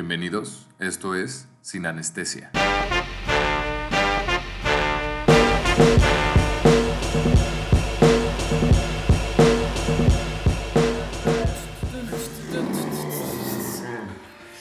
Bienvenidos, 0.00 0.68
esto 0.78 1.16
es 1.16 1.48
Sin 1.60 1.84
Anestesia. 1.84 2.52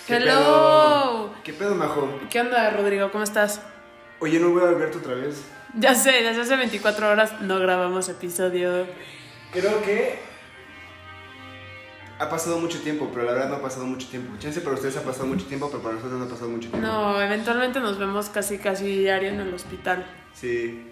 ¿Qué 0.07 0.15
Hello. 0.15 1.29
¿Qué 1.43 1.53
pedo, 1.53 1.75
Majo? 1.75 2.19
¿Qué 2.31 2.41
onda, 2.41 2.71
Rodrigo? 2.71 3.11
¿Cómo 3.11 3.23
estás? 3.23 3.61
Oye, 4.19 4.39
no 4.39 4.49
voy 4.49 4.63
a 4.63 4.69
Alberto 4.69 4.97
otra 4.97 5.13
vez. 5.13 5.43
Ya 5.75 5.93
sé, 5.93 6.23
desde 6.23 6.41
hace 6.41 6.55
24 6.55 7.09
horas 7.11 7.41
no 7.41 7.59
grabamos 7.59 8.09
episodio. 8.09 8.87
Creo 9.53 9.83
que 9.83 10.17
ha 12.19 12.29
pasado 12.29 12.59
mucho 12.59 12.79
tiempo, 12.81 13.09
pero 13.13 13.25
la 13.25 13.33
verdad 13.33 13.49
no 13.49 13.55
ha 13.57 13.61
pasado 13.61 13.85
mucho 13.85 14.07
tiempo. 14.07 14.33
Chance 14.39 14.61
para 14.61 14.75
ustedes 14.75 14.97
ha 14.97 15.03
pasado 15.03 15.27
mucho 15.27 15.45
tiempo, 15.45 15.67
pero 15.69 15.83
para 15.83 15.95
nosotros 15.95 16.19
no 16.19 16.25
ha 16.25 16.29
pasado 16.29 16.49
mucho 16.49 16.69
tiempo. 16.69 16.87
No, 16.87 17.21
eventualmente 17.21 17.79
nos 17.79 17.97
vemos 17.99 18.29
casi 18.29 18.57
casi 18.57 18.85
diario 18.97 19.29
en 19.29 19.39
el 19.39 19.53
hospital. 19.53 20.05
Sí. 20.33 20.83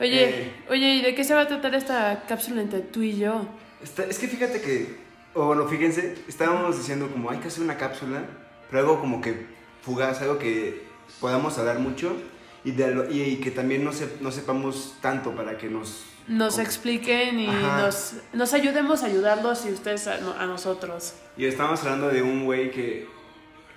Oye, 0.00 0.24
Eh. 0.46 0.52
oye, 0.70 0.94
¿y 0.96 1.02
de 1.02 1.14
qué 1.14 1.22
se 1.22 1.34
va 1.34 1.42
a 1.42 1.48
tratar 1.48 1.74
esta 1.74 2.24
cápsula 2.26 2.60
entre 2.62 2.80
tú 2.80 3.02
y 3.02 3.16
yo? 3.18 3.46
Está- 3.82 4.04
es 4.04 4.18
que 4.18 4.26
fíjate 4.26 4.60
que, 4.60 4.96
o 5.34 5.46
bueno, 5.46 5.68
fíjense, 5.68 6.16
estábamos 6.26 6.76
diciendo 6.78 7.08
como 7.12 7.30
hay 7.30 7.38
que 7.38 7.48
hacer 7.48 7.62
una 7.62 7.76
cápsula, 7.76 8.22
pero 8.70 8.80
algo 8.82 9.00
como 9.00 9.20
que 9.20 9.46
fugaz, 9.82 10.20
algo 10.22 10.38
que 10.38 10.82
podamos 11.20 11.56
hablar 11.58 11.78
mucho 11.78 12.16
y, 12.64 12.72
de 12.72 13.06
y, 13.12 13.20
y 13.22 13.36
que 13.36 13.50
también 13.52 13.84
no, 13.84 13.92
se- 13.92 14.16
no 14.20 14.32
sepamos 14.32 14.96
tanto 15.00 15.30
para 15.36 15.56
que 15.58 15.68
nos... 15.68 16.06
Nos 16.26 16.58
expliquen 16.58 17.38
y 17.38 17.46
nos, 17.46 18.14
nos 18.32 18.54
ayudemos 18.54 19.02
a 19.02 19.06
ayudarlos 19.06 19.66
y 19.66 19.72
ustedes 19.72 20.06
a, 20.06 20.14
a 20.40 20.46
nosotros. 20.46 21.14
Y 21.36 21.44
estábamos 21.44 21.82
hablando 21.82 22.08
de 22.08 22.22
un 22.22 22.44
güey 22.44 22.70
que, 22.70 23.08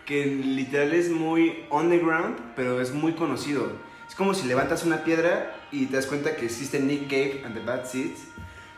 que 0.05 0.25
literal 0.25 0.93
es 0.93 1.09
muy 1.09 1.65
underground, 1.69 2.37
pero 2.55 2.79
es 2.79 2.93
muy 2.93 3.13
conocido. 3.13 3.71
Es 4.07 4.15
como 4.15 4.33
si 4.33 4.47
levantas 4.47 4.85
una 4.85 5.03
piedra 5.03 5.53
y 5.71 5.87
te 5.87 5.97
das 5.97 6.05
cuenta 6.05 6.37
que 6.37 6.45
existe 6.45 6.79
Nick 6.79 7.09
Cave 7.09 7.41
and 7.45 7.53
the 7.53 7.59
Bad 7.59 7.85
Seeds, 7.85 8.21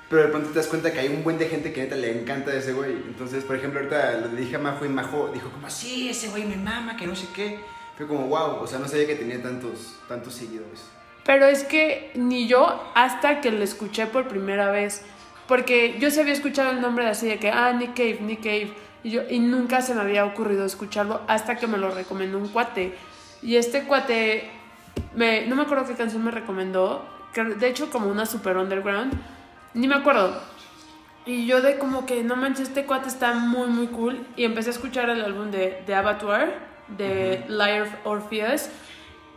pero 0.09 0.23
de 0.23 0.29
pronto 0.29 0.49
te 0.49 0.55
das 0.55 0.67
cuenta 0.67 0.91
que 0.91 0.99
hay 0.99 1.09
un 1.09 1.23
buen 1.23 1.37
de 1.37 1.47
gente 1.47 1.71
que 1.71 1.81
neta 1.81 1.95
le 1.95 2.19
encanta 2.19 2.49
a 2.49 2.55
ese 2.55 2.73
güey. 2.73 2.93
Entonces, 2.93 3.43
por 3.43 3.55
ejemplo, 3.55 3.79
ahorita 3.79 4.13
le 4.33 4.41
dije 4.41 4.55
a 4.55 4.59
Majo 4.59 4.85
y 4.85 4.89
Majo 4.89 5.29
dijo 5.31 5.51
como, 5.51 5.69
sí, 5.69 6.09
ese 6.09 6.29
güey 6.29 6.45
me 6.45 6.57
mama, 6.57 6.97
que 6.97 7.05
no 7.05 7.15
sé 7.15 7.27
qué. 7.35 7.59
Fue 7.95 8.07
como, 8.07 8.27
wow, 8.27 8.61
o 8.61 8.65
sea, 8.65 8.79
no 8.79 8.87
sabía 8.87 9.05
que 9.05 9.15
tenía 9.15 9.39
tantos, 9.43 9.97
tantos 10.07 10.33
seguidores. 10.33 10.85
Pero 11.29 11.45
es 11.45 11.63
que 11.63 12.09
ni 12.15 12.47
yo 12.47 12.81
hasta 12.95 13.39
que 13.39 13.51
lo 13.51 13.63
escuché 13.63 14.07
por 14.07 14.27
primera 14.27 14.71
vez. 14.71 15.05
Porque 15.47 15.95
yo 15.99 16.09
sí 16.09 16.19
había 16.19 16.33
escuchado 16.33 16.71
el 16.71 16.81
nombre 16.81 17.05
así 17.05 17.27
de 17.27 17.37
que, 17.37 17.51
ah, 17.51 17.71
Nick 17.71 17.93
Cave, 17.93 18.17
Nick 18.21 18.39
Cave. 18.39 18.73
Y, 19.03 19.11
yo, 19.11 19.21
y 19.29 19.37
nunca 19.37 19.83
se 19.83 19.93
me 19.93 20.01
había 20.01 20.25
ocurrido 20.25 20.65
escucharlo 20.65 21.21
hasta 21.27 21.57
que 21.57 21.67
me 21.67 21.77
lo 21.77 21.91
recomendó 21.91 22.39
un 22.39 22.47
cuate. 22.47 22.95
Y 23.43 23.57
este 23.57 23.83
cuate, 23.83 24.49
me, 25.13 25.45
no 25.45 25.55
me 25.55 25.61
acuerdo 25.61 25.85
qué 25.85 25.93
canción 25.93 26.23
me 26.23 26.31
recomendó. 26.31 27.05
que 27.31 27.43
De 27.43 27.67
hecho, 27.67 27.91
como 27.91 28.07
una 28.09 28.25
super 28.25 28.57
underground. 28.57 29.13
Ni 29.75 29.87
me 29.87 29.93
acuerdo. 29.93 30.41
Y 31.27 31.45
yo 31.45 31.61
de 31.61 31.77
como 31.77 32.07
que, 32.07 32.23
no 32.23 32.37
manches, 32.37 32.69
este 32.69 32.85
cuate 32.85 33.07
está 33.07 33.33
muy, 33.33 33.67
muy 33.67 33.85
cool. 33.89 34.25
Y 34.35 34.45
empecé 34.45 34.71
a 34.71 34.73
escuchar 34.73 35.11
el 35.11 35.23
álbum 35.23 35.51
de, 35.51 35.83
de 35.85 35.93
Abattoir, 35.93 36.55
de 36.87 37.45
Liar 37.47 37.99
Orpheus. 38.03 38.69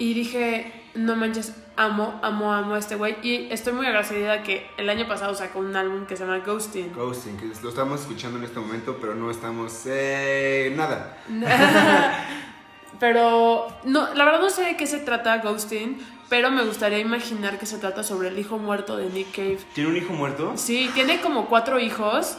Y 0.03 0.15
dije, 0.15 0.73
no 0.97 1.15
manches, 1.15 1.55
amo, 1.77 2.19
amo, 2.25 2.53
amo 2.53 2.75
a 2.75 2.79
este 2.81 2.97
güey. 2.97 3.19
Y 3.23 3.47
estoy 3.53 3.73
muy 3.73 3.87
agradecida 3.87 4.43
que 4.43 4.69
el 4.77 4.91
año 4.91 5.07
pasado 5.07 5.33
sacó 5.33 5.61
un 5.61 5.77
álbum 5.77 6.07
que 6.07 6.17
se 6.17 6.25
llama 6.25 6.39
Ghosting. 6.39 6.93
Ghosting, 6.93 7.37
que 7.37 7.47
lo 7.63 7.69
estamos 7.69 8.01
escuchando 8.01 8.37
en 8.39 8.43
este 8.43 8.59
momento, 8.59 8.99
pero 9.01 9.15
no 9.15 9.31
estamos... 9.31 9.83
Eh, 9.87 10.75
nada. 10.77 11.19
pero, 12.99 13.69
no, 13.85 14.13
la 14.15 14.25
verdad 14.25 14.41
no 14.41 14.51
sé 14.51 14.65
de 14.65 14.77
qué 14.77 14.89
se 14.89 14.99
trata 14.99 15.37
Ghosting, 15.39 16.05
pero 16.29 16.51
me 16.51 16.65
gustaría 16.65 16.99
imaginar 16.99 17.61
que 17.61 17.67
se 17.67 17.79
trata 17.79 18.03
sobre 18.03 18.27
el 18.27 18.39
hijo 18.41 18.59
muerto 18.59 18.97
de 18.97 19.09
Nick 19.09 19.31
Cave. 19.31 19.59
¿Tiene 19.73 19.91
un 19.91 19.97
hijo 19.99 20.15
muerto? 20.15 20.55
Sí, 20.57 20.91
tiene 20.95 21.21
como 21.21 21.47
cuatro 21.47 21.79
hijos. 21.79 22.39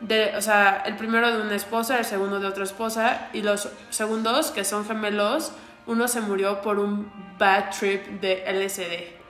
De, 0.00 0.34
o 0.34 0.40
sea, 0.40 0.82
el 0.86 0.96
primero 0.96 1.30
de 1.30 1.42
una 1.42 1.56
esposa, 1.56 1.98
el 1.98 2.06
segundo 2.06 2.40
de 2.40 2.46
otra 2.46 2.64
esposa, 2.64 3.28
y 3.34 3.42
los 3.42 3.68
segundos, 3.90 4.50
que 4.50 4.64
son 4.64 4.86
gemelos, 4.86 5.52
uno 5.86 6.06
se 6.08 6.20
murió 6.20 6.60
por 6.62 6.78
un 6.78 7.10
bad 7.38 7.70
trip 7.78 8.04
de 8.20 8.44
LSD. 8.46 9.20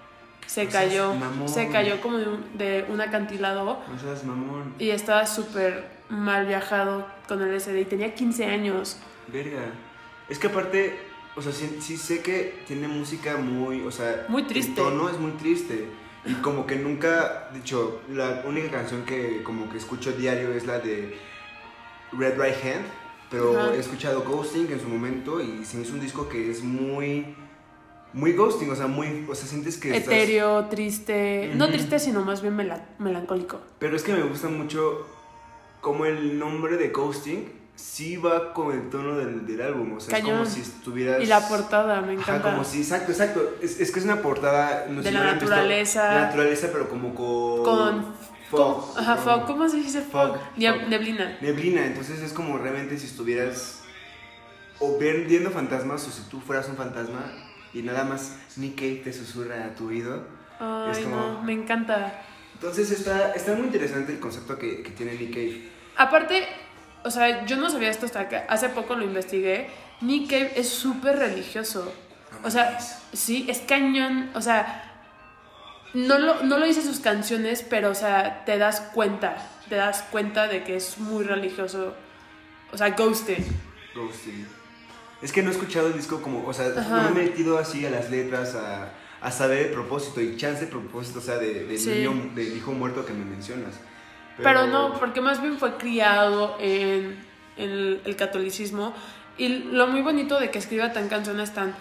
Se 0.46 0.64
No 0.64 0.70
cayó, 0.70 1.14
mamón. 1.14 1.48
se 1.48 1.68
cayó 1.70 2.00
como 2.00 2.18
de 2.18 2.28
un, 2.28 2.58
de 2.58 2.84
un 2.88 3.00
acantilado 3.00 3.80
No 3.90 3.98
seas 3.98 4.24
mamón. 4.24 4.74
y 4.78 4.90
estaba 4.90 5.24
súper 5.26 5.88
mal 6.08 6.46
viajado 6.46 7.06
con 7.28 7.40
LSD 7.40 7.76
y 7.78 7.84
tenía 7.84 8.14
15 8.14 8.46
años. 8.46 8.98
Verga. 9.28 9.62
Es 10.28 10.38
que 10.38 10.48
aparte, 10.48 10.98
o 11.36 11.40
sea, 11.42 11.52
sí, 11.52 11.78
sí 11.80 11.96
sé 11.96 12.20
que 12.22 12.62
tiene 12.66 12.88
música 12.88 13.36
muy, 13.36 13.80
o 13.82 13.90
sea... 13.90 14.26
Muy 14.28 14.42
triste. 14.42 14.72
El 14.72 14.76
tono 14.76 15.08
es 15.08 15.18
muy 15.18 15.30
triste. 15.32 15.86
Y 16.24 16.34
como 16.34 16.66
que 16.66 16.76
nunca, 16.76 17.48
de 17.52 17.60
hecho, 17.60 18.02
la 18.10 18.42
única 18.44 18.70
canción 18.70 19.04
que 19.04 19.42
como 19.42 19.70
que 19.70 19.78
escucho 19.78 20.12
diario 20.12 20.52
es 20.52 20.66
la 20.66 20.78
de 20.78 21.16
Red 22.12 22.38
Right 22.40 22.56
Hand. 22.64 22.84
Pero 23.32 23.58
Ajá. 23.58 23.74
he 23.74 23.78
escuchado 23.80 24.22
Ghosting 24.22 24.70
en 24.70 24.78
su 24.80 24.86
momento 24.88 25.40
y 25.40 25.64
se 25.64 25.76
me 25.78 25.82
hizo 25.82 25.94
un 25.94 26.00
disco 26.00 26.28
que 26.28 26.50
es 26.50 26.62
muy... 26.62 27.34
Muy 28.14 28.34
ghosting, 28.34 28.70
o 28.70 28.76
sea, 28.76 28.86
muy... 28.86 29.26
O 29.26 29.34
sea, 29.34 29.48
sientes 29.48 29.78
que 29.78 29.96
estás... 29.96 30.12
Etéreo, 30.12 30.66
triste. 30.66 31.50
No 31.54 31.66
triste, 31.68 31.98
sino 31.98 32.20
más 32.22 32.42
bien 32.42 32.54
mela- 32.54 32.84
melancólico. 32.98 33.58
Pero 33.78 33.96
es 33.96 34.02
que 34.02 34.12
me 34.12 34.22
gusta 34.22 34.48
mucho 34.48 35.06
como 35.80 36.04
el 36.04 36.38
nombre 36.38 36.76
de 36.76 36.90
Ghosting 36.90 37.50
sí 37.74 38.18
va 38.18 38.52
con 38.52 38.70
el 38.72 38.90
tono 38.90 39.16
del, 39.16 39.46
del 39.46 39.62
álbum. 39.62 39.94
O 39.96 40.00
sea, 40.00 40.10
Cañón. 40.18 40.42
es 40.42 40.48
como 40.48 40.50
si 40.54 40.60
estuvieras. 40.60 41.22
Y 41.22 41.26
la 41.26 41.48
portada, 41.48 42.02
me 42.02 42.12
Ajá, 42.12 42.20
encanta. 42.36 42.50
como 42.52 42.64
si, 42.64 42.80
exacto, 42.82 43.12
exacto. 43.12 43.54
Es, 43.62 43.80
es 43.80 43.90
que 43.90 43.98
es 44.00 44.04
una 44.04 44.20
portada. 44.20 44.84
no 44.90 45.00
De 45.00 45.08
si 45.08 45.14
la 45.14 45.22
visto, 45.22 45.46
naturaleza. 45.46 46.14
la 46.14 46.20
naturaleza, 46.26 46.68
pero 46.70 46.90
como 46.90 47.14
con. 47.14 47.64
Con 47.64 48.04
fog. 48.56 48.94
Ajá, 48.98 49.16
fog. 49.16 49.46
¿Cómo 49.46 49.68
se 49.68 49.78
dice 49.78 50.02
fog? 50.02 50.38
Neblina. 50.56 51.38
Neblina. 51.40 51.86
Entonces 51.86 52.20
es 52.20 52.32
como 52.32 52.58
realmente 52.58 52.98
si 52.98 53.06
estuvieras. 53.06 53.80
O 54.78 54.98
viendo 54.98 55.50
fantasmas, 55.50 56.06
o 56.08 56.10
si 56.10 56.22
tú 56.28 56.40
fueras 56.40 56.68
un 56.68 56.76
fantasma 56.76 57.24
y 57.72 57.82
nada 57.82 58.04
más 58.04 58.36
Nick 58.56 58.76
Cave 58.76 59.00
te 59.04 59.12
susurra 59.12 59.64
a 59.64 59.74
tu 59.74 59.88
oído. 59.88 60.26
Ay, 60.58 60.90
Es 60.92 60.98
como- 60.98 61.16
no, 61.16 61.42
me 61.42 61.52
encanta. 61.52 62.22
Entonces 62.54 62.90
está, 62.90 63.32
está 63.32 63.54
muy 63.54 63.66
interesante 63.66 64.12
el 64.12 64.18
concepto 64.20 64.58
que, 64.58 64.82
que 64.82 64.90
tiene 64.90 65.14
Nick 65.14 65.30
Cave. 65.30 65.68
Aparte, 65.96 66.46
o 67.04 67.10
sea, 67.10 67.44
yo 67.46 67.56
no 67.56 67.70
sabía 67.70 67.90
esto 67.90 68.06
hasta 68.06 68.28
que 68.28 68.36
hace 68.36 68.68
poco 68.70 68.94
lo 68.96 69.04
investigué. 69.04 69.68
Nick 70.00 70.30
Cave 70.30 70.52
es 70.56 70.68
súper 70.68 71.18
religioso. 71.18 71.92
O 72.42 72.50
sea, 72.50 72.78
sí, 73.12 73.46
es 73.48 73.58
cañón. 73.60 74.30
O 74.34 74.40
sea, 74.40 74.91
no 75.94 76.18
lo, 76.18 76.42
no 76.42 76.58
lo 76.58 76.66
dice 76.66 76.82
sus 76.82 77.00
canciones, 77.00 77.64
pero, 77.68 77.90
o 77.90 77.94
sea, 77.94 78.44
te 78.44 78.58
das 78.58 78.80
cuenta. 78.94 79.36
Te 79.68 79.76
das 79.76 80.02
cuenta 80.10 80.48
de 80.48 80.64
que 80.64 80.76
es 80.76 80.98
muy 80.98 81.24
religioso. 81.24 81.94
O 82.72 82.78
sea, 82.78 82.90
Ghosted. 82.90 83.42
Ghosting. 83.94 84.46
Es 85.20 85.32
que 85.32 85.42
no 85.42 85.50
he 85.50 85.52
escuchado 85.52 85.88
el 85.88 85.94
disco 85.94 86.20
como, 86.22 86.46
o 86.46 86.52
sea, 86.52 86.66
Ajá. 86.76 87.02
no 87.02 87.10
me 87.10 87.22
he 87.22 87.24
metido 87.26 87.58
así 87.58 87.86
a 87.86 87.90
las 87.90 88.10
letras, 88.10 88.54
a, 88.54 88.92
a 89.20 89.30
saber 89.30 89.66
el 89.66 89.72
propósito 89.72 90.20
y 90.20 90.36
chance 90.36 90.64
el 90.64 90.70
propósito, 90.70 91.20
o 91.20 91.22
sea, 91.22 91.36
de, 91.36 91.78
Sí. 91.78 91.90
niño, 91.90 92.32
del 92.34 92.56
hijo 92.56 92.72
muerto 92.72 93.04
que 93.06 93.12
me 93.12 93.24
mencionas. 93.24 93.74
Pero, 94.38 94.66
no, 94.66 94.94
porque 94.98 95.20
más 95.20 95.40
bien 95.40 95.58
fue 95.58 95.76
criado 95.76 96.56
en, 96.58 97.22
en 97.56 97.70
el, 97.70 98.00
el 98.04 98.16
catolicismo. 98.16 98.94
Y 99.38 99.48
lo 99.48 99.86
muy 99.86 100.00
bonito 100.02 100.40
de 100.40 100.50
que 100.50 100.58
escriba 100.58 100.92
tan 100.92 101.08
canciones 101.08 101.52
tan, 101.54 101.74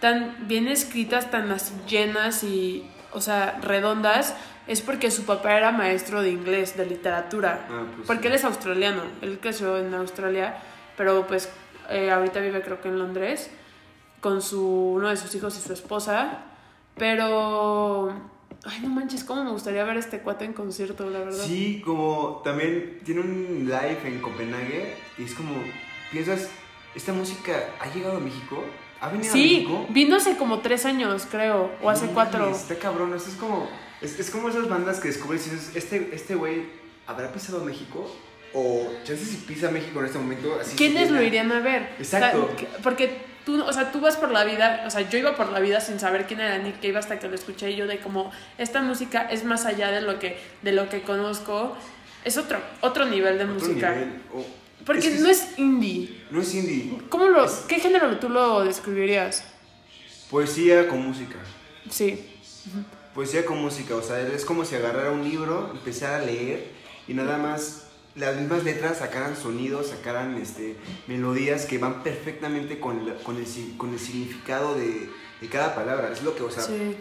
tan 0.00 0.46
bien 0.46 0.68
escritas, 0.68 1.30
tan 1.30 1.50
así 1.50 1.72
llenas 1.88 2.44
y, 2.44 2.88
o 3.12 3.20
sea, 3.20 3.58
redondas, 3.62 4.34
es 4.66 4.80
porque 4.82 5.10
su 5.10 5.24
papá 5.24 5.56
era 5.56 5.72
maestro 5.72 6.22
de 6.22 6.30
inglés, 6.30 6.76
de 6.76 6.86
literatura. 6.86 7.66
Ah, 7.70 7.84
pues 7.94 8.06
Porque 8.06 8.22
sí. 8.22 8.28
él 8.28 8.34
es 8.34 8.44
australiano, 8.44 9.02
él 9.22 9.38
creció 9.40 9.78
en 9.78 9.94
Australia, 9.94 10.58
pero 10.96 11.26
pues 11.26 11.48
eh, 11.88 12.10
ahorita 12.10 12.40
vive 12.40 12.60
creo 12.62 12.80
que 12.80 12.88
en 12.88 12.98
Londres 12.98 13.50
con 14.20 14.42
su, 14.42 14.94
uno 14.96 15.08
de 15.08 15.16
sus 15.16 15.34
hijos 15.34 15.56
y 15.56 15.60
su 15.60 15.72
esposa. 15.72 16.44
Pero, 16.96 18.12
ay 18.64 18.80
no 18.82 18.88
manches, 18.88 19.22
cómo 19.24 19.44
me 19.44 19.50
gustaría 19.52 19.84
ver 19.84 19.96
a 19.96 20.00
este 20.00 20.18
cuate 20.20 20.44
en 20.44 20.52
concierto, 20.52 21.08
la 21.08 21.20
verdad. 21.20 21.44
Sí, 21.44 21.80
como 21.84 22.40
también 22.44 23.00
tiene 23.04 23.20
un 23.20 23.64
live 23.66 24.00
en 24.04 24.20
Copenhague 24.20 24.96
y 25.16 25.24
es 25.24 25.34
como, 25.34 25.54
piensas, 26.10 26.50
¿esta 26.94 27.12
música 27.12 27.52
ha 27.80 27.86
llegado 27.94 28.16
a 28.16 28.20
México? 28.20 28.64
¿Ha 29.00 29.08
venido 29.10 29.30
a 29.30 29.32
Sí, 29.32 29.42
México? 29.42 29.86
vino 29.90 30.16
hace 30.16 30.36
como 30.36 30.58
tres 30.60 30.84
años, 30.84 31.26
creo, 31.30 31.70
o 31.82 31.90
hace 31.90 32.06
No 32.06 32.12
cuatro. 32.14 32.50
Está 32.50 32.74
cabrón, 32.76 33.14
esto 33.14 33.30
es 33.30 33.36
como, 33.36 33.68
es, 34.00 34.18
es 34.18 34.30
como 34.30 34.48
esas 34.48 34.68
bandas 34.68 34.98
que 35.00 35.08
descubres 35.08 35.46
y 35.46 35.50
dices, 35.50 35.70
este 35.76 36.10
este 36.12 36.34
güey 36.34 36.66
¿habrá 37.06 37.32
pisado 37.32 37.64
México? 37.64 38.12
O 38.54 38.90
chance 39.04 39.24
si 39.24 39.36
pisa 39.36 39.70
México 39.70 40.00
en 40.00 40.06
este 40.06 40.18
momento, 40.18 40.58
así 40.60 40.74
¿Quiénes 40.76 41.10
lo 41.10 41.22
irían 41.22 41.52
a 41.52 41.60
ver? 41.60 41.90
Exacto. 41.98 42.44
O 42.44 42.46
sea, 42.48 42.56
que- 42.56 42.66
porque 42.82 43.20
tú, 43.44 43.62
o 43.62 43.72
sea, 43.72 43.92
tú 43.92 44.00
vas 44.00 44.16
por 44.16 44.30
la 44.30 44.42
vida, 44.44 44.84
o 44.86 44.90
sea, 44.90 45.02
yo 45.08 45.18
iba 45.18 45.36
por 45.36 45.50
la 45.52 45.60
vida 45.60 45.80
sin 45.80 46.00
saber 46.00 46.26
quién 46.26 46.40
era 46.40 46.58
Nick 46.58 46.80
Cave 46.80 46.96
hasta 46.98 47.18
que 47.18 47.28
lo 47.28 47.34
escuché 47.34 47.70
y 47.70 47.76
yo 47.76 47.86
de 47.86 47.98
como, 47.98 48.30
esta 48.58 48.80
música 48.82 49.28
es 49.30 49.44
más 49.44 49.64
allá 49.66 49.90
de 49.90 50.00
lo 50.00 50.18
que, 50.18 50.38
de 50.62 50.72
lo 50.72 50.88
que 50.88 51.02
conozco, 51.02 51.76
es 52.24 52.36
otro, 52.36 52.58
otro 52.80 53.04
nivel 53.06 53.38
de 53.38 53.44
Otro 53.44 53.54
música. 53.54 53.90
nivel, 53.90 54.22
o- 54.34 54.44
Porque 54.88 55.06
Es 55.06 55.14
que 55.14 55.20
no 55.20 55.28
es 55.28 55.58
indie. 55.58 56.24
No 56.32 56.40
es 56.40 56.52
indie. 56.54 56.98
¿Cómo 57.10 57.26
lo, 57.26 57.46
¿Qué 57.68 57.78
género 57.78 58.18
tú 58.18 58.28
lo 58.28 58.64
describirías? 58.64 59.44
Poesía 60.30 60.88
con 60.88 61.06
música. 61.06 61.36
Sí. 61.90 62.24
Poesía 63.14 63.44
con 63.46 63.58
música, 63.60 63.94
o 63.96 64.02
sea, 64.02 64.20
es 64.20 64.44
como 64.44 64.64
si 64.64 64.74
agarrara 64.74 65.10
un 65.12 65.22
libro, 65.24 65.70
empezara 65.72 66.16
a 66.18 66.20
leer 66.26 66.70
y 67.06 67.14
nada 67.14 67.38
más 67.38 67.84
las 68.14 68.36
mismas 68.36 68.64
letras 68.64 68.98
sacaran 68.98 69.36
sonidos, 69.36 69.88
sacaran 69.88 70.36
este, 70.36 70.76
melodías 71.06 71.66
que 71.66 71.78
van 71.78 72.02
perfectamente 72.02 72.80
con, 72.80 73.06
la- 73.06 73.14
con, 73.16 73.36
el, 73.36 73.46
con 73.76 73.92
el 73.92 73.98
significado 74.00 74.74
de, 74.74 75.08
de 75.40 75.48
cada 75.48 75.74
palabra. 75.74 76.10
Es 76.12 76.22
lo 76.22 76.34
que, 76.34 76.42
o 76.42 76.50
sea, 76.50 76.62
Sí. 76.64 76.96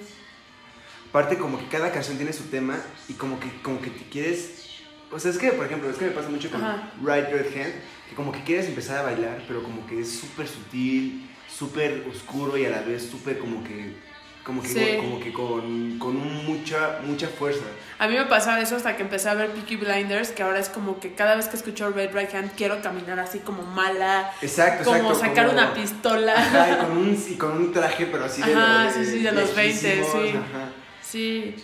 aparte 1.10 1.38
como 1.38 1.57
que 1.60 1.68
cada 1.69 1.92
canción 1.92 2.18
tiene 2.18 2.34
su 2.34 2.44
tema 2.45 2.80
y 3.10 3.13
como 3.13 3.39
que, 3.39 3.50
como 3.62 3.81
que 3.81 3.89
te 3.89 4.04
quieres... 4.10 4.66
O 5.12 5.19
sea, 5.19 5.31
es 5.31 5.38
que, 5.38 5.51
por 5.51 5.65
ejemplo, 5.65 5.89
es 5.89 5.98
que 5.98 6.06
me 6.06 6.12
pasa 6.12 6.30
mucho 6.30 6.50
con 6.51 6.62
Ajá. 6.63 6.92
Right 7.01 7.30
Red 7.31 7.48
Hand, 7.56 7.74
que 8.09 8.15
como 8.15 8.31
que 8.31 8.44
quieres 8.44 8.68
empezar 8.68 9.00
a 9.00 9.04
bailar, 9.04 9.42
pero 9.48 9.63
como 9.63 9.86
que 9.88 10.01
es 10.01 10.19
súper 10.19 10.48
sutil, 10.48 11.30
súper 11.50 12.06
oscuro 12.13 12.57
y 12.57 12.65
a 12.65 12.69
la 12.69 12.81
vez 12.81 13.07
súper 13.09 13.38
como 13.39 13.63
que... 13.63 14.06
Como 14.44 14.62
que, 14.62 14.69
Sí. 14.69 14.95
como 15.01 15.19
que 15.19 15.33
con, 15.33 16.00
con 16.00 16.15
mucha, 16.45 17.00
mucha 17.04 17.27
fuerza. 17.27 17.65
A 18.00 18.07
mí 18.07 18.15
me 18.15 18.24
pasaba 18.27 18.62
eso 18.62 18.77
hasta 18.77 18.95
que 18.95 19.04
empecé 19.04 19.27
a 19.27 19.33
ver 19.33 19.50
Peaky 19.51 19.75
Blinders, 19.75 20.30
que 20.30 20.42
ahora 20.42 20.57
es 20.59 20.69
como 20.69 21.01
que 21.01 21.13
cada 21.15 21.36
vez 21.36 21.50
que 21.50 21.57
escucho 21.57 21.89
Red 21.89 22.15
Right 22.15 22.33
Hand 22.33 22.51
quiero 22.56 22.81
caminar 22.81 23.19
así 23.19 23.39
como 23.39 23.63
mala, 23.63 24.31
Exacto, 24.42 24.86
como 24.86 25.12
exacto. 25.12 25.19
sacar 25.19 25.48
como- 25.48 25.57
una 25.60 25.74
pistola. 25.74 26.33
Ajá, 26.33 26.71
y 26.71 26.86
con 26.86 26.98
un, 26.98 27.25
y 27.30 27.36
con 27.36 27.51
un 27.57 27.74
traje, 27.74 28.06
pero 28.06 28.24
así 28.24 28.42
de 28.42 28.53
Ajá, 28.53 28.86
los 28.86 28.94
sí, 28.94 29.06
sí, 29.06 29.19
de 29.19 29.31
los 29.33 29.53
20, 29.53 29.81
viejísimos, 29.95 30.12
sí. 30.24 30.38
ajá. 30.38 30.69
Sí. 31.01 31.56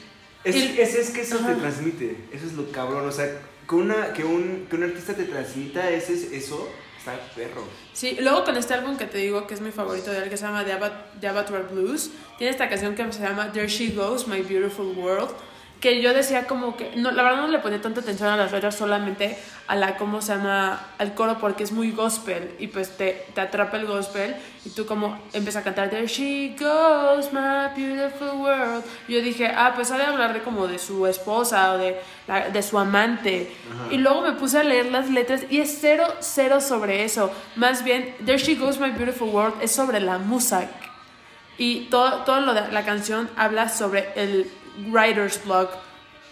Es, 0.44 0.56
Y- 0.56 0.80
es, 0.80 0.96
es 0.96 1.10
que 1.12 1.22
eso 1.22 1.36
Ajá. 1.38 1.54
te 1.54 1.56
transmite, 1.62 2.18
eso 2.32 2.46
es 2.46 2.54
lo 2.54 2.70
cabrón, 2.72 3.08
o 3.08 3.12
sea, 3.12 3.28
que, 3.68 3.76
una, 3.76 4.12
que, 4.14 4.24
un, 4.26 4.68
que 4.70 4.76
un 4.76 4.84
artista 4.84 5.14
te 5.14 5.24
transmita 5.24 5.90
ese, 5.90 6.36
eso, 6.36 6.68
está 6.98 7.18
perro. 7.36 7.64
Sí, 7.94 8.18
luego 8.20 8.44
con 8.44 8.58
este 8.58 8.74
álbum 8.74 8.98
que 8.98 9.06
te 9.06 9.20
digo 9.20 9.48
que 9.48 9.54
es 9.54 9.62
mi 9.62 9.72
favorito 9.72 10.12
de 10.12 10.18
él, 10.24 10.30
que 10.30 10.36
se 10.38 10.44
llama 10.46 10.66
The, 10.66 10.74
Abat- 10.74 11.20
The 11.22 11.28
Abattoir 11.28 11.64
Blues, 11.72 12.10
tiene 12.38 12.52
esta 12.52 12.68
canción 12.70 12.94
que 12.96 13.12
se 13.14 13.22
llama 13.22 13.52
There 13.54 13.68
She 13.68 13.92
Goes, 13.92 14.28
My 14.28 14.42
Beautiful 14.42 14.88
World, 14.98 15.30
que 15.84 16.02
yo 16.02 16.14
decía 16.14 16.48
como 16.48 16.78
que, 16.78 16.94
no, 16.96 17.12
la 17.12 17.24
verdad 17.24 17.42
no 17.42 17.48
le 17.50 17.60
ponía 17.60 17.82
tanta 17.82 18.00
atención 18.00 18.30
a 18.30 18.38
las 18.38 18.54
letras, 18.54 18.74
solamente 18.74 19.38
a 19.68 19.76
la, 19.76 19.98
¿cómo 19.98 20.22
se 20.22 20.34
llama?, 20.34 20.80
al 20.98 21.14
coro, 21.14 21.40
porque 21.42 21.64
es 21.64 21.74
muy 21.74 21.92
gospel, 21.92 22.56
y 22.58 22.68
pues 22.68 22.96
te, 22.96 23.26
te 23.36 23.42
atrapa 23.42 23.76
el 23.76 23.86
gospel, 23.86 24.34
y 24.64 24.70
tú 24.70 24.86
como 24.86 25.20
empiezas 25.34 25.60
a 25.60 25.64
cantar 25.66 25.90
There 25.90 26.08
She 26.08 26.56
Goes, 26.58 27.34
My 27.34 27.68
Beautiful 27.76 28.30
World, 28.40 28.86
yo 29.10 29.22
dije, 29.22 29.48
ah, 29.54 29.74
pues 29.76 29.92
ha 29.92 29.98
de 29.98 30.06
hablar 30.06 30.32
de 30.34 30.42
como 30.42 30.68
de 30.68 30.80
su 30.80 31.06
esposa 31.06 31.74
o 31.74 31.78
de, 31.78 32.00
la- 32.30 32.48
de 32.50 32.64
su 32.64 32.80
amante, 32.80 33.52
Ajá. 33.70 33.94
y 33.94 33.98
luego 33.98 34.22
me 34.22 34.32
puse 34.32 34.60
a 34.60 34.64
leer 34.64 34.86
las 34.86 35.10
letras 35.10 35.42
y 35.50 35.60
es 35.60 35.80
cero, 35.82 36.06
cero 36.22 36.62
sobre 36.62 37.04
eso. 37.04 37.30
Más 37.58 37.84
bien, 37.84 38.16
There 38.26 38.38
She 38.38 38.56
Goes 38.56 38.80
My 38.80 38.92
Beautiful 38.92 39.28
World 39.28 39.56
es 39.62 39.74
sobre 39.74 40.00
la 40.00 40.18
música. 40.18 40.70
Y 41.58 41.82
todo, 41.92 42.24
todo 42.24 42.40
lo 42.40 42.54
de 42.54 42.72
la 42.72 42.84
canción 42.86 43.30
habla 43.36 43.68
sobre 43.70 44.08
el 44.16 44.50
writer's 44.90 45.44
block, 45.44 45.72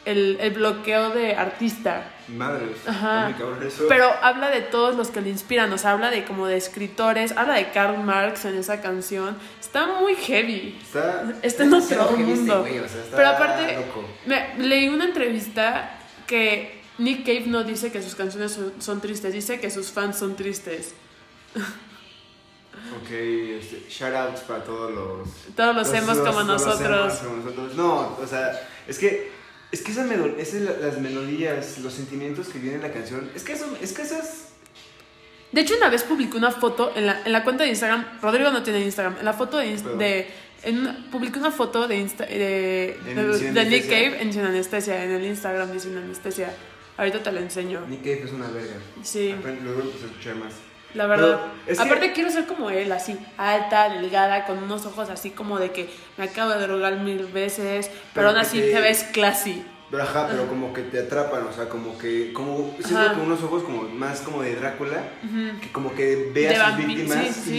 el, 0.05 0.37
el 0.39 0.51
bloqueo 0.51 1.11
de 1.11 1.35
artista. 1.35 2.11
Madres, 2.27 2.77
Ajá. 2.87 3.33
eso. 3.65 3.85
Pero 3.89 4.09
habla 4.21 4.49
de 4.49 4.61
todos 4.61 4.95
los 4.95 5.09
que 5.09 5.21
le 5.21 5.29
inspiran, 5.29 5.71
o 5.73 5.77
sea, 5.77 5.91
habla 5.91 6.09
de 6.09 6.23
como 6.23 6.47
de 6.47 6.57
escritores, 6.57 7.33
habla 7.35 7.55
de 7.55 7.69
Karl 7.71 8.01
Marx 8.03 8.45
en 8.45 8.55
esa 8.57 8.81
canción. 8.81 9.37
Está 9.59 9.85
muy 9.99 10.15
heavy. 10.15 10.79
está, 10.81 11.25
Está 11.41 11.63
en 11.63 11.73
otro 11.73 12.07
heavy 12.09 12.21
este 12.23 12.35
mundo. 12.35 12.59
güey, 12.61 12.79
o 12.79 12.87
sea, 12.87 13.01
está 13.01 13.17
Pero 13.17 13.29
aparte, 13.29 13.75
loco. 13.75 14.05
me, 14.25 14.55
leí 14.59 14.87
una 14.87 15.05
entrevista 15.05 15.97
que 16.25 16.81
Nick 16.97 17.25
Cave 17.25 17.43
no 17.47 17.63
dice 17.63 17.91
que 17.91 18.01
sus 18.01 18.15
canciones 18.15 18.53
son, 18.53 18.73
son 18.79 19.01
tristes, 19.01 19.33
dice 19.33 19.59
que 19.59 19.69
sus 19.69 19.91
fans 19.91 20.17
son 20.17 20.35
tristes. 20.35 20.95
Ok, 23.01 23.11
este, 23.11 23.85
shoutouts 23.89 24.41
para 24.41 24.63
todos 24.63 24.91
los... 24.91 25.55
Todos 25.55 25.75
los 25.75 25.93
hemos 25.93 26.17
como 26.19 26.39
los 26.41 26.47
nosotros. 26.47 26.79
emos 26.99 27.17
como 27.19 27.35
nosotros. 27.37 27.75
No, 27.75 28.17
o 28.21 28.27
sea, 28.27 28.51
es 28.87 28.97
que... 28.99 29.31
Es 29.71 29.81
que 29.81 29.91
esas, 29.93 30.05
melo- 30.05 30.35
esas 30.37 30.61
la- 30.61 30.77
las 30.87 30.99
melodías, 30.99 31.77
los 31.77 31.93
sentimientos 31.93 32.49
que 32.49 32.59
vienen 32.59 32.81
en 32.81 32.87
la 32.87 32.93
canción, 32.93 33.29
es 33.33 33.43
que 33.43 33.53
eso, 33.53 33.65
es 33.81 33.93
que 33.93 34.01
esas... 34.01 34.49
De 35.53 35.61
hecho, 35.61 35.75
una 35.77 35.89
vez 35.89 36.03
publicó 36.03 36.37
una 36.37 36.51
foto 36.51 36.91
en 36.95 37.05
la, 37.05 37.21
en 37.25 37.31
la 37.31 37.43
cuenta 37.43 37.63
de 37.63 37.69
Instagram. 37.69 38.19
Rodrigo 38.21 38.51
no 38.51 38.63
tiene 38.63 38.79
Instagram. 38.81 39.17
En 39.19 39.25
la 39.25 39.33
foto 39.33 39.57
de. 39.57 39.75
De 39.97 40.27
en 40.63 41.09
publicó 41.11 41.39
una 41.39 41.51
foto 41.51 41.87
de, 41.89 41.97
Insta- 41.99 42.25
de, 42.27 42.97
de- 43.03 43.51
de 43.51 43.65
Nick. 43.65 43.83
Cave 43.85 44.21
en 44.21 44.31
Sin 44.31 44.43
Anestesia, 44.43 45.03
en 45.03 45.11
el 45.11 45.25
Instagram 45.25 45.71
de 45.71 45.79
Sin 45.81 45.97
Anestesia. 45.97 46.53
Ahorita 46.97 47.21
te 47.23 47.31
lo 47.33 47.39
enseño. 47.39 47.81
Nick 47.89 47.99
Cave 48.01 48.23
es 48.25 48.31
una 48.31 48.47
verga. 48.49 48.75
Sí, 49.03 49.35
Luego 49.63 49.81
empecé 49.81 50.05
a 50.05 50.07
escuchar 50.07 50.35
más. 50.35 50.53
La 50.93 51.07
verdad. 51.07 51.39
Es 51.67 51.77
que- 51.77 51.83
Aparte, 51.83 52.13
quiero 52.13 52.29
ser 52.31 52.45
como 52.45 52.69
él, 52.69 52.91
así, 52.91 53.17
alta, 53.37 53.89
delgada, 53.89 54.45
con 54.45 54.61
unos 54.63 54.85
ojos 54.85 55.09
así 55.09 55.29
como 55.31 55.59
de 55.59 55.71
que 55.71 55.89
me 56.17 56.25
acabo 56.25 56.51
de 56.51 56.59
drogar 56.67 56.97
mil 56.99 57.25
veces, 57.27 57.87
pero, 57.87 57.99
Pero 58.13 58.29
aún 58.29 58.37
así 58.37 58.59
te- 58.59 58.71
te 58.73 58.81
ves 58.81 59.03
classy. 59.13 59.63
Pero 59.89 60.03
ajá, 60.03 60.27
pero 60.31 60.47
como 60.47 60.71
que 60.73 60.83
te 60.83 60.99
atrapan, 60.99 61.45
o 61.47 61.51
sea, 61.53 61.67
como 61.67 61.97
que, 61.97 62.31
como, 62.31 62.73
siento 62.79 62.97
Ajá. 62.99 63.13
que 63.15 63.19
unos 63.21 63.43
ojos 63.43 63.63
como 63.63 63.83
más 63.89 64.21
como 64.21 64.41
de 64.41 64.55
Drácula, 64.55 65.03
Ujú. 65.23 65.59
que 65.59 65.71
como 65.73 65.93
que 65.93 66.31
ve 66.33 66.47
a 66.55 66.69
sus 66.77 66.77
víctimas 66.87 67.25
sí, 67.27 67.41
sí. 67.43 67.53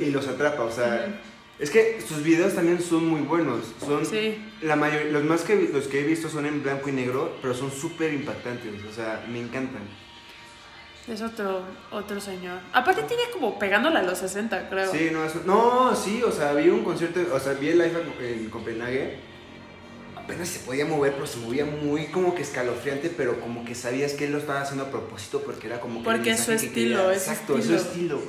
Y, 0.00 0.04
y- 0.04 0.06
y 0.06 0.10
los 0.10 0.26
atrapa, 0.28 0.62
o 0.62 0.70
sea, 0.72 1.04
Ujú. 1.06 1.14
es 1.58 1.68
que 1.70 2.00
sus 2.00 2.22
videos 2.22 2.54
también 2.54 2.80
son 2.80 3.06
muy 3.06 3.20
buenos, 3.20 3.66
son, 3.84 4.06
Sí. 4.06 4.38
la 4.62 4.76
mayor, 4.76 5.06
los 5.12 5.24
más 5.24 5.42
que, 5.42 5.68
los 5.70 5.88
que 5.88 6.00
he 6.00 6.04
visto 6.04 6.30
son 6.30 6.46
en 6.46 6.62
blanco 6.62 6.88
y 6.88 6.92
negro, 6.92 7.36
pero 7.42 7.52
son 7.52 7.70
súper 7.70 8.14
impactantes, 8.14 8.72
o 8.90 8.92
sea, 8.94 9.22
me 9.28 9.38
encantan. 9.38 9.82
Es 11.10 11.22
otro, 11.22 11.62
otro 11.90 12.20
señor. 12.20 12.58
Aparte 12.72 13.02
tiene 13.04 13.22
como 13.32 13.58
pegándole 13.58 13.98
a 13.98 14.02
los 14.02 14.18
60, 14.18 14.68
creo. 14.68 14.92
Sí, 14.92 15.08
no, 15.12 15.24
es- 15.24 15.44
no, 15.46 15.96
sí, 15.96 16.22
o 16.22 16.30
sea, 16.30 16.52
vi 16.52 16.68
un 16.68 16.84
concierto, 16.84 17.20
o 17.32 17.40
sea, 17.40 17.54
vi 17.54 17.70
el 17.70 17.78
live 17.78 17.94
en 18.20 18.50
Copenhague. 18.50 19.16
Apenas 20.16 20.48
se 20.48 20.58
podía 20.60 20.84
mover, 20.84 21.12
pero 21.14 21.26
se 21.26 21.38
movía 21.38 21.64
muy 21.64 22.06
como 22.08 22.34
que 22.34 22.42
escalofriante, 22.42 23.08
pero 23.08 23.40
como 23.40 23.64
que 23.64 23.74
sabías 23.74 24.12
que 24.12 24.26
él 24.26 24.32
lo 24.32 24.38
estaba 24.38 24.60
haciendo 24.60 24.84
a 24.84 24.90
propósito 24.90 25.40
porque 25.42 25.66
era 25.68 25.80
como 25.80 26.00
que. 26.00 26.04
Porque 26.04 26.30
es 26.32 26.40
su 26.40 26.52
estilo, 26.52 26.74
quería. 27.06 27.12
es 27.12 27.28
Exacto, 27.28 27.56
es 27.56 27.64
su 27.64 27.74
estilo. 27.74 28.20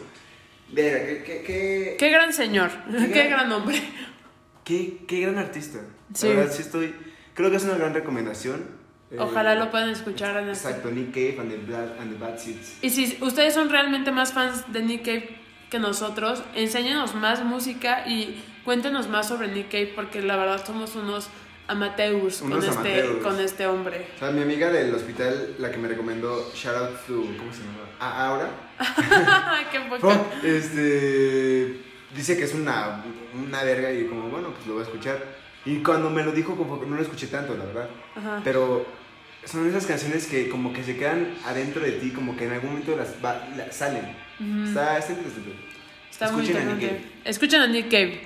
Verga, 0.71 0.99
qué, 1.05 1.23
qué, 1.23 1.43
qué, 1.43 1.95
Qué 1.99 2.09
gran 2.09 2.31
señor, 2.31 2.69
qué, 2.89 3.07
gran- 3.07 3.29
gran 3.29 3.51
hombre. 3.51 3.81
qué- 4.63 4.99
qué 5.07 5.19
gran 5.19 5.37
artista. 5.37 5.79
Sí. 6.13 6.27
La 6.29 6.35
verdad, 6.35 6.53
sí 6.55 6.61
estoy. 6.61 6.95
Creo 7.33 7.49
que 7.49 7.57
es 7.57 7.63
una 7.65 7.75
gran 7.75 7.93
recomendación. 7.93 8.65
Eh, 9.11 9.17
Ojalá 9.19 9.55
lo 9.55 9.71
puedan 9.71 9.89
escuchar 9.89 10.37
en 10.37 10.49
este. 10.49 10.69
Exacto, 10.69 10.91
Nick 10.91 11.11
Cave 11.11 11.37
and 11.39 11.49
the, 11.51 11.71
Bad, 11.71 11.99
and 11.99 12.11
the 12.13 12.17
Bad 12.23 12.37
Seeds. 12.37 12.77
Y 12.83 12.89
si 12.91 13.17
ustedes 13.21 13.53
son 13.55 13.69
realmente 13.69 14.11
más 14.11 14.33
fans 14.33 14.71
de 14.71 14.83
Nick 14.83 15.03
Cave 15.03 15.29
que 15.71 15.79
nosotros, 15.79 16.43
enséñenos 16.55 17.15
más 17.15 17.43
música 17.43 18.07
y 18.07 18.43
cuéntenos 18.65 19.07
más 19.07 19.27
sobre 19.27 19.47
Nick 19.47 19.69
Cave 19.71 19.93
porque 19.95 20.21
la 20.21 20.35
verdad 20.35 20.63
somos 20.65 20.95
unos 20.95 21.29
amateurs, 21.67 22.41
Unos 22.41 22.65
con, 22.65 22.69
Este, 22.69 23.01
amateurs. 23.01 23.23
con 23.23 23.39
este 23.39 23.67
hombre. 23.67 24.07
O 24.15 24.19
sea, 24.19 24.31
mi 24.31 24.41
amiga 24.41 24.69
del 24.71 24.93
hospital, 24.93 25.55
la 25.59 25.71
que 25.71 25.77
me 25.77 25.87
recomendó, 25.87 26.51
shout 26.55 26.75
out 26.75 26.89
to, 27.07 27.13
¿cómo 27.37 27.51
se 27.53 27.59
llama? 27.61 27.85
A 27.99 28.27
Aura. 28.27 28.49
qué 29.71 29.79
poca. 29.81 30.07
Oh, 30.07 30.45
este, 30.45 31.79
dice 32.15 32.37
que 32.37 32.43
es 32.43 32.53
una, 32.53 33.03
una 33.33 33.63
verga 33.63 33.91
y 33.91 34.05
como, 34.07 34.29
bueno, 34.29 34.49
pues 34.53 34.65
lo 34.67 34.73
voy 34.73 34.81
a 34.81 34.85
escuchar. 34.85 35.23
Y 35.65 35.83
cuando 35.83 36.09
me 36.09 36.23
lo 36.23 36.31
dijo, 36.31 36.55
como 36.55 36.79
que 36.79 36.87
no 36.87 36.95
lo 36.95 37.01
escuché 37.01 37.27
tanto, 37.27 37.55
la 37.55 37.65
verdad. 37.65 37.89
Ajá. 38.15 38.41
Pero 38.43 38.85
son 39.45 39.67
esas 39.67 39.85
canciones 39.85 40.27
que 40.27 40.49
como 40.49 40.73
que 40.73 40.83
se 40.83 40.97
quedan 40.97 41.33
adentro 41.45 41.81
de 41.81 41.93
ti, 41.93 42.11
como 42.11 42.35
que 42.37 42.45
en 42.45 42.53
algún 42.53 42.71
momento 42.71 42.95
las 42.95 43.09
va- 43.23 43.47
la- 43.55 43.71
salen. 43.71 44.15
Ujú. 44.39 44.67
Está, 44.69 44.97
está 44.97 45.13
interesante. 45.13 45.51
Está 46.11 46.31
muy 46.31 46.41
Escuchen 46.43 46.61
a 46.61 46.65
Nick 46.73 46.81
interesante. 46.83 47.29
Escuchen 47.29 47.61
a 47.61 47.67
Nick 47.67 47.85
Cave. 47.89 48.21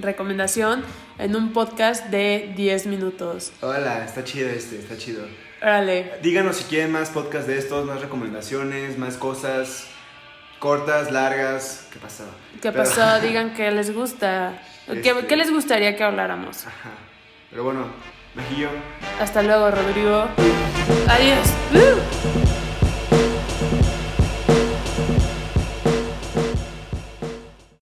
Recomendación 0.00 0.84
en 1.18 1.34
un 1.34 1.52
podcast 1.52 2.06
de 2.06 2.52
10 2.56 2.86
minutos. 2.86 3.52
Hola, 3.62 4.04
está 4.04 4.22
chido 4.22 4.48
este, 4.48 4.78
está 4.78 4.96
chido. 4.98 5.26
Órale. 5.62 6.12
Díganos 6.22 6.56
si 6.56 6.64
quieren 6.64 6.92
más 6.92 7.08
podcasts 7.10 7.48
de 7.48 7.58
estos, 7.58 7.84
más 7.86 8.00
recomendaciones, 8.00 8.96
más 8.98 9.16
cosas 9.16 9.86
cortas, 10.58 11.10
largas. 11.10 11.86
¿Qué 11.92 11.98
pasó? 11.98 12.24
¿Qué 12.60 12.70
Pero- 12.70 12.84
pasó? 12.84 13.20
Digan 13.20 13.54
qué 13.54 13.70
les 13.70 13.92
gusta. 13.94 14.60
¿Qué, 14.86 15.00
Este- 15.10 15.26
qué 15.26 15.36
les 15.36 15.50
gustaría 15.50 15.96
que 15.96 16.04
habláramos? 16.04 16.66
Ajá. 16.66 16.90
Pero 17.50 17.64
bueno, 17.64 17.86
Hasta 19.20 19.42
luego, 19.42 19.70
Rodrigo. 19.70 20.26
Adiós. 21.08 21.48
¡Uh! 21.74 22.47